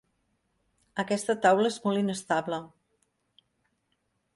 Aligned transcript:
Aquesta 1.03 1.37
taula 1.45 1.71
és 1.75 1.79
molt 1.85 2.03
inestable. 2.03 2.63